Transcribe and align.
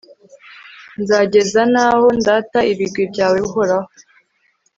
nzageza 1.01 1.61
n'aho 1.73 2.07
ndata 2.19 2.59
ibigwi 2.71 3.03
byawe, 3.11 3.37
uhoraho 3.47 3.89